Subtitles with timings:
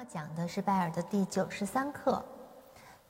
[0.00, 2.24] 要讲的是拜尔的第九十三课。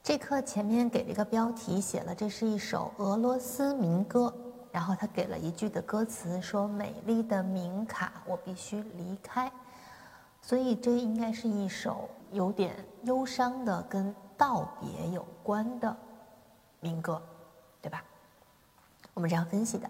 [0.03, 4.35] 这课前面给了一个标题，写了这是一首俄罗斯民歌，
[4.73, 9.49] 然后他给了一句的歌词，说：“美丽的明卡，我必须离开。”
[10.43, 12.75] 所以这应该是一首有点
[13.05, 15.97] 忧伤的，跟道别有关的
[16.81, 17.23] 民歌，
[17.81, 18.03] 对吧？
[19.15, 19.89] 我们这样分析的。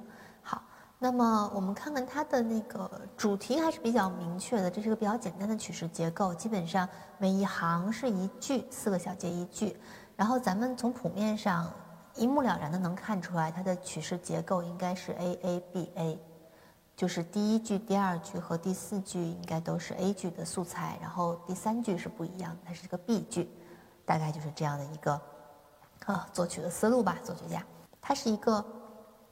[1.02, 6.86] 那么我们看看它的那个主题还是比较明确的，这是个比较简单的曲式结构，基本上
[7.16, 9.74] 每一行是一句，四个小节一句。
[10.14, 11.72] 然后咱们从谱面上
[12.14, 16.20] 一目了然的能看出来，它的曲式结构应该是 A A B A，
[16.94, 23.48] 就是第一句、第二句和第四句应该都是 A 句的素材，然后第三句是不一样，它是一个 B 句，
[24.04, 25.18] 大概就是这样的一个
[26.04, 27.16] 啊作曲的思路吧。
[27.24, 27.64] 作曲家，
[28.02, 28.62] 它是一个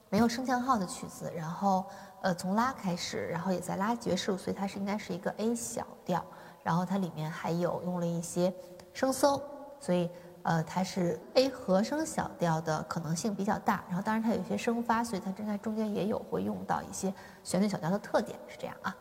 [0.09, 1.85] 没有升降号的曲子，然后
[2.23, 6.25] 呃从拉开始，然后也在拉爵士，所以它是应该是一个 A 小调，
[6.63, 8.53] 然后它里面还有用了一些
[8.93, 9.43] 升搜，
[9.81, 10.11] 所以。
[10.45, 18.97] 呃，它是 A 和声小调的可能性比较大，然后当然它有一些升发，所以它正在中间也有会用到一些旋律小调的特点，是这样啊。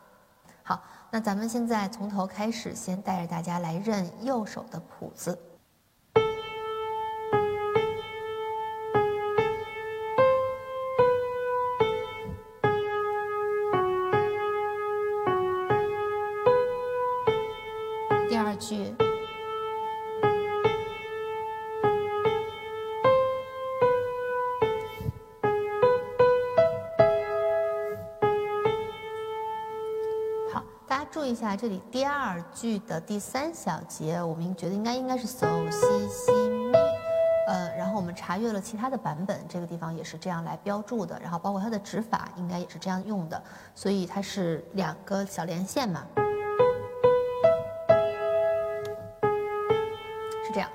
[0.64, 5.40] 好，那咱们现在从头开始，先带着大家来认右手的谱子。
[30.88, 36.80] 大家注意一下，这里第二句的第三小节，我们觉得应该应该是 so 西西咪，
[37.50, 43.44] 呃，然后我们查阅了其他的版本，这个地方也是这样来标注的，然后包括它的指法应该也是这样用的，
[43.76, 46.08] 所以它是两个小连线嘛，
[50.46, 50.70] 是这样，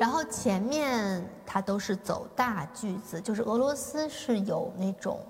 [0.00, 5.20] 然后前面它都是走大句子，就是俄罗斯是有那种，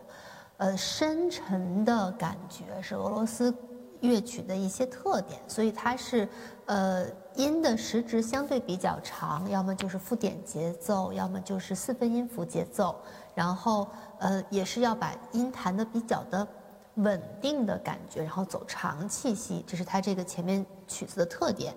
[0.59, 3.53] 呃，深沉的感觉，是俄罗斯。
[4.01, 6.29] 乐曲的一些特点，所以它是，
[6.67, 12.97] 呃，音的时值相对比较长，要么就是附点节奏，要么就是四分音符节奏，
[13.35, 13.87] 然后
[14.19, 16.47] 呃，也是要把音弹的比较的
[16.95, 21.75] 稳定的感觉，然后走长气息，这是它这个前面曲子的特点。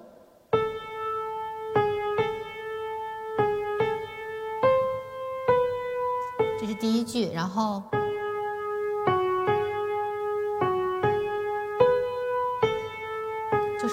[6.59, 7.84] 这是第一句，然后。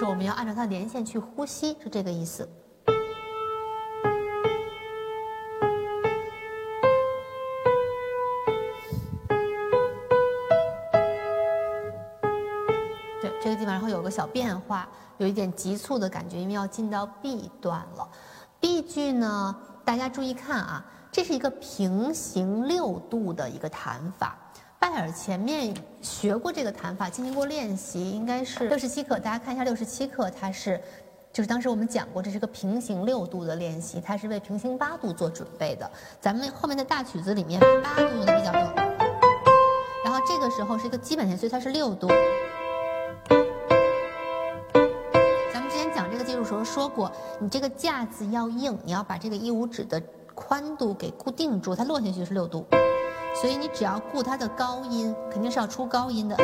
[0.00, 2.48] 是我们要按照它的连线去呼吸，是这个意思。
[13.20, 14.88] 对，这个地方然后有个小变化，
[15.18, 18.08] 有一点急促的感觉，因为要进到 B 段了。
[18.58, 20.82] B 句呢，大家注意看啊，
[21.12, 24.38] 这是一个平行六度的一个弹法。
[24.80, 29.18] 拜尔前面学过这个弹法，进行过练习，应该是六十七课。
[29.18, 30.80] 大家看一下六十七课，它是，
[31.30, 35.88] 就是当时我们讲过，这是个平行六度的练习，它是为平行八度做准备的。
[36.18, 38.60] 咱们后面的大曲子里面，八度用的比较多，
[40.02, 42.08] 然后这个时候是一个基本线，所以它是六度。
[45.52, 50.02] 咱们之前讲这个技术时候说过，你这个架子要硬，你要把这个一五指的
[50.34, 52.64] 宽度给固定住，它落下去是六度。
[53.34, 56.36] 所以你只要顾它的高音，肯定是要出高音的。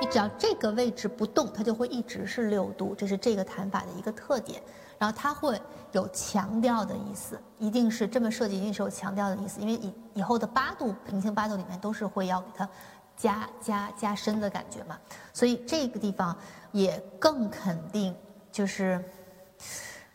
[0.00, 4.62] 你只要这个位置不动，它就会一直是六度，这是这个弹法的一个特点。
[4.96, 5.60] 然后它会
[5.92, 12.66] 有强调的意思，一定是这么设计，一定是有强调的意思，因为以以后的八度平行八度里面都是会要给它
[13.14, 14.98] 加加加深的感觉嘛。
[15.34, 16.34] 所以这个地方
[16.72, 18.14] 也更肯定
[18.50, 19.04] 就是。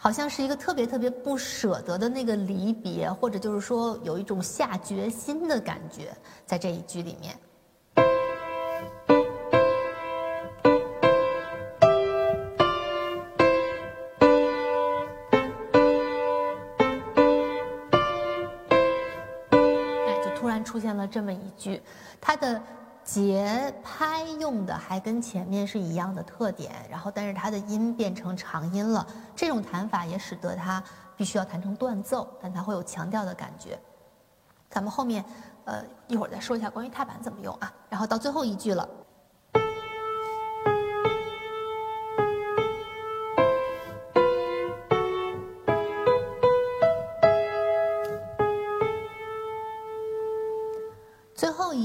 [0.01, 6.15] 好像是一个特别特别不舍得的那个离别，或者就是说有一种下决心的感觉，
[6.45, 7.37] 在这一句里面。
[19.49, 21.81] 哎，就突然出现了这么一句，
[22.21, 22.61] 它的。
[23.03, 29.05] 节拍用的还跟前面是一样的特点，然后但是它的音变成长音了，
[29.35, 30.83] 这种弹法也使得它
[31.17, 33.79] 必须要弹成断奏，但它会有强调的感觉。
[34.69, 35.25] 咱们后面
[35.65, 38.87] 呃一会儿再说一下关于踏板怎么用啊，然后到最后一句了。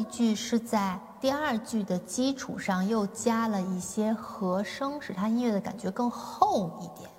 [0.04, 7.10] 句是在第二句的基础上又加了一些和声，使它音乐的感觉更厚一点。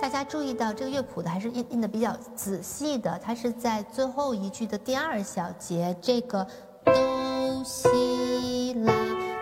[0.00, 6.46] 大家注意到这个乐谱的还是印印的比较仔细的，它是在最后一句的第二小节，这个
[6.84, 8.92] 哆西拉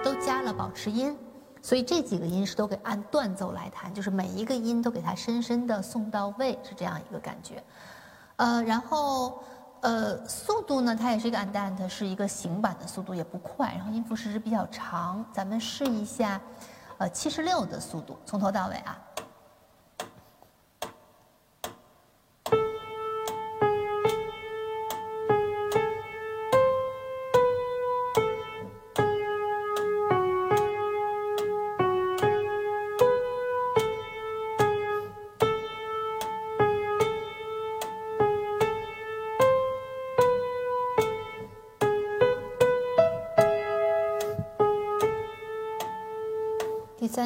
[0.03, 1.17] 都加了保持音。
[1.67, 7.61] 所以这几个音是都给按断奏来弹，就是每一个音都给它深深的送到位，是这样一个感觉。
[8.37, 9.43] 呃，然后
[9.81, 13.73] 呃，速度呢，它也是一个 andante，是一个行板的速度，也不快。
[13.75, 16.41] 然后音符时值比较长，咱们试一下，
[16.99, 18.97] 呃，七十六的速度，从头到尾啊。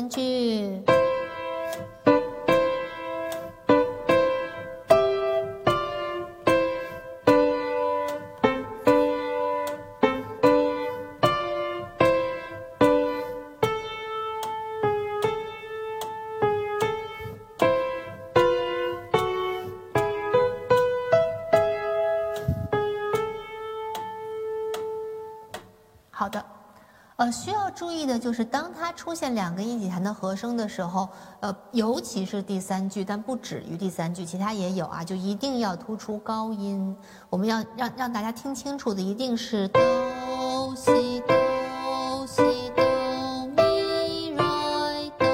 [0.00, 0.99] 三句。
[27.70, 31.08] 注意的就是，当它出现两个一起弹的和声的时候，
[31.40, 36.96] 呃，尤其是第三句，但不止于第三句，其他也有啊，就一定要突出高音。
[37.28, 39.80] 我们要让让大家听清楚的，一定是哆
[40.76, 42.42] 西哆西
[42.74, 42.84] 哆
[43.56, 45.26] 咪瑞哆，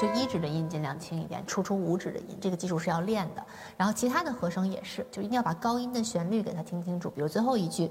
[0.00, 3.44] 就一指的音尽量轻一点，突出五指的音，这个基础是要练的。
[3.76, 7.08] 然后其他的和声也是，就一定要把高音的旋律给它听清楚。
[7.10, 7.90] 比如最后一句。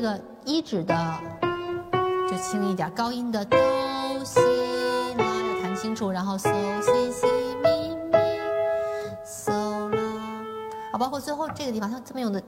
[0.00, 0.94] 这个一指的
[2.26, 3.58] 就轻一点，高音的哆
[4.24, 4.40] 西
[5.18, 6.50] 拉要弹清楚，然后嗦
[6.80, 7.26] 西西
[7.62, 8.18] 咪咪
[9.26, 9.52] 嗦
[9.90, 10.00] 啦，
[10.90, 12.42] 啊，包括最后这个地方，它这么用的，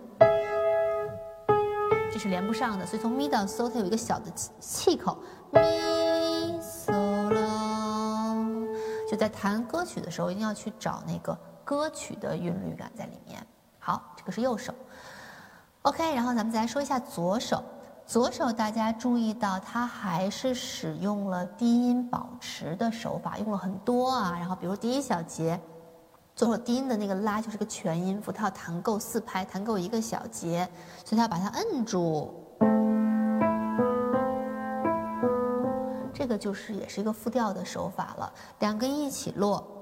[2.11, 5.19] 这是连不上的，所以从咪到嗦，它有一个小的气口，
[5.51, 5.61] 咪
[6.59, 6.91] 嗦
[7.35, 8.35] 啦，
[9.11, 13.47] 就在弹歌曲的时候，一定要去找那个歌曲的韵律感在里面。
[13.79, 14.73] 好，这个是右手。
[15.83, 17.61] OK，然后咱们再来说一下左手。
[18.07, 24.37] 左手大家注意到，它还是使用了低音保持的手法，用了很多啊。
[24.39, 25.59] 然后比如第一小节，
[26.37, 30.69] 左手低音的那个拉就是个全音符，它要弹够四拍，弹够一个小节，
[31.05, 32.33] 所以它要把它摁住。
[36.13, 39.82] 这个就是也是一个复调的手法了，两个一起落。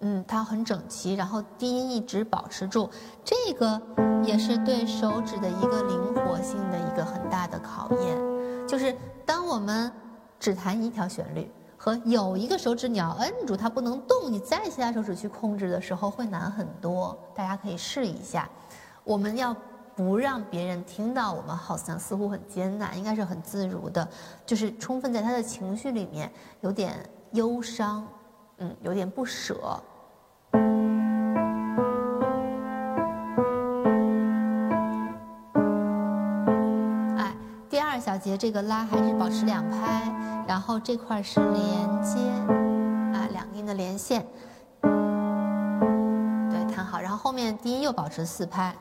[0.00, 2.90] 嗯，它很整齐，然后低音一直保持住，
[3.24, 3.80] 这个
[4.22, 8.18] 也是对手指的一个灵活性的一个很大的考验。
[8.68, 8.94] 就是
[9.24, 9.90] 当我们
[10.38, 17.18] 只弹一条旋律，和有一个手指你要摁住它不能动，你再其他手指去控制的时候会难很多。
[17.34, 18.48] 大家可以试一下。
[19.02, 19.56] 我们要
[19.94, 24.06] 不让别人听到我们好像似乎很艰难，应该是很自如的，
[24.44, 28.06] 就是充分在他的情绪里面有点忧伤。
[28.58, 29.54] 嗯，有点不舍。
[37.16, 37.34] 哎，
[37.68, 40.10] 第二小节这个拉还是保持两拍，
[40.48, 42.18] 然后这块是连接，
[43.12, 44.24] 啊，两个音的连线，
[44.80, 46.98] 对，弹好。
[46.98, 48.74] 然后后面低音又保持四拍。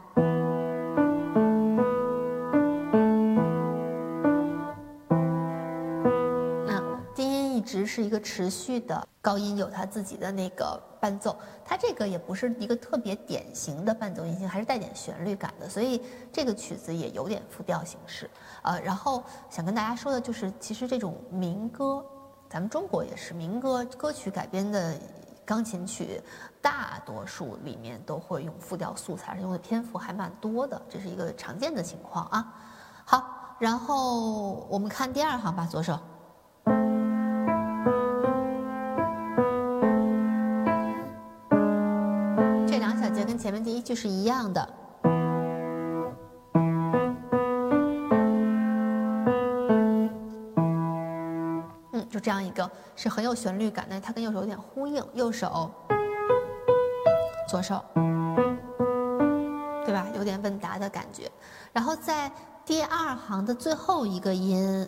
[7.96, 11.34] 是一个持续的高音，有它自己的那个伴奏，
[11.64, 18.30] 它这个也不是一个特别典型的伴奏音型，还是带点旋律感的，所以这个曲子也有点复调形式。
[18.64, 22.04] 呃，然后想跟大家说的就是，其实这种民歌，
[22.50, 24.94] 咱们中国也是民歌歌曲改编的
[25.46, 26.22] 钢琴曲，
[26.62, 32.54] 大多数里面都会用复调素材，用的篇幅还蛮多的，这是一个常见的情况啊。
[33.06, 35.98] 好，然后我们看第二行吧，左手。
[43.26, 44.70] 跟前面第一句是一样的，
[51.92, 55.72] 嗯，就这样一个是很有旋律感的，它跟右手有点呼应，右手，
[57.50, 57.84] 左手，
[59.86, 60.06] 对吧？
[60.16, 61.30] 有点问答的感觉。
[61.74, 62.32] 然后在
[62.64, 64.88] 第二行的最后一个音，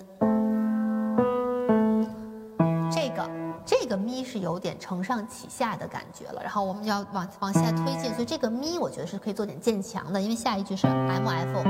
[4.40, 11.64] 有点承上启下的感觉了，然后我们要往往下推进，所以这个咪我觉得是可以做点渐强的，因为下一句是 M F。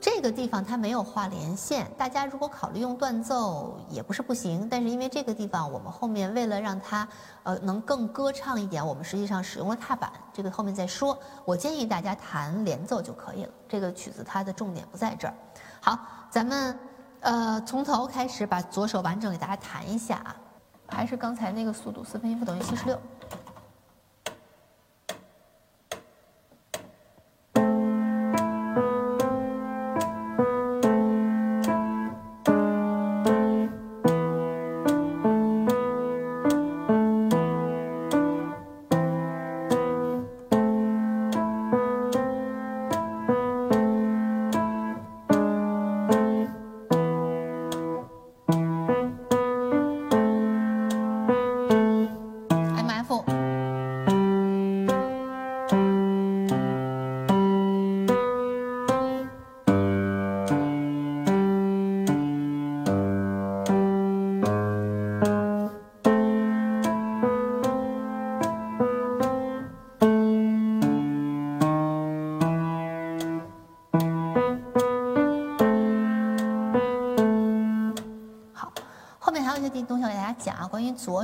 [0.00, 7.06] 这个地方它没有画连线，大家如果考虑用断奏也不是不行，但是因为这个地方我们后面为了让它
[7.44, 11.16] 呃能更歌唱一点，我们实际上使用了踏板，这个后面再说。
[11.44, 15.34] 我建议大家弹连奏就可以了，这个曲子它的重点不在这儿。
[15.80, 15.98] 好，
[16.30, 16.76] 咱们
[17.26, 20.36] 呃从头开始把左手完整给大家弹一下啊，
[20.86, 22.96] 还是刚才那个速度，四分音符等于七十六。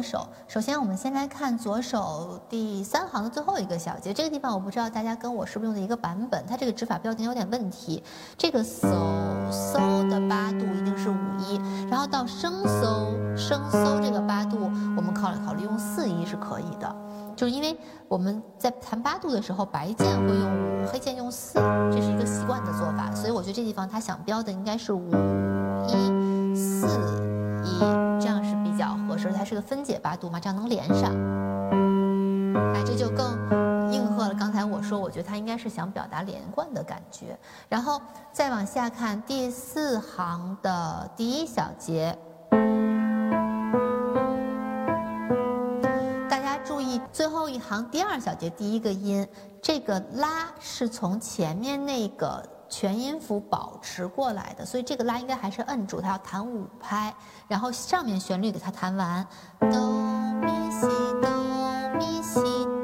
[0.03, 0.27] 手。
[0.49, 4.13] 首先，我们先来看左手第三行的最后一个小节。
[4.13, 8.03] 这个地方我不知道大家跟我是不是用的一个版本，它这个指法标点有点问题。
[8.37, 8.89] 这个 so
[9.51, 13.07] so 的八度一定是五一，然后到升 so
[13.37, 14.59] 升 so 这个八度，
[14.97, 16.97] 我们考虑考虑用四一是可以的。
[17.35, 17.75] 就是因为
[18.09, 21.55] 我们在弹八度的时候，白键会用五，黑键用四，
[21.91, 23.11] 这是一个习惯的做法。
[23.15, 25.09] 所以我觉得这地方它想标的应该是五
[25.89, 26.87] 一四
[27.65, 27.79] 一
[28.21, 28.32] 这样。
[29.35, 31.13] 它是个分解八度嘛，这样能连上。
[32.75, 37.39] 哎，这就更应和了刚才我说，我觉得它应该是想表达连贯的感觉。
[37.69, 38.01] 然后
[38.33, 42.17] 再往下看第四行的第一小节，
[46.29, 49.27] 大家注意最后一行第二小节第一个音，
[49.61, 52.43] 这个拉是从前面那个。
[52.73, 57.13] 全音符保持过来的，所以这个拉应该还是摁住，它要弹五拍，
[57.47, 59.27] 然后上面旋律给它弹完，
[59.61, 59.69] 哆
[60.41, 60.87] 咪西
[61.21, 61.29] 哆
[61.99, 62.41] 咪西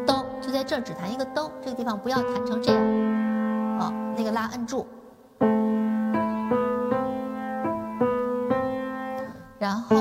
[0.07, 2.79] 哆，就在这儿只弹一个哆，这个地方不要弹成这样，
[3.81, 4.87] 哦，那个拉摁住，
[9.59, 9.97] 然后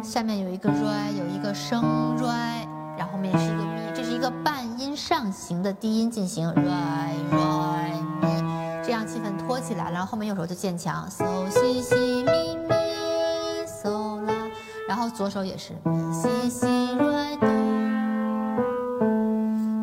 [0.00, 1.82] 下面有一个 r，有一个升
[2.18, 6.70] r，然后面是一个咪，这是一个半音上行的低音进行 re
[7.32, 7.61] re 咪。
[9.04, 14.32] 气氛托起来了，然后后面右手就渐强，so 西西咪咪 so 啦，
[14.88, 17.48] 然后左手也是咪西西瑞哆。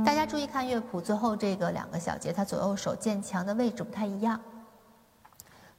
[0.06, 4.40] 大家注意看乐谱最后这个两个小节，它左右手渐强的位置不太一样，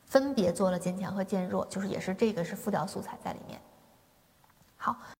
[0.04, 3.60] 分别做了渐强和渐弱，就是也是这个是复调素材在里面。
[4.76, 4.96] 好。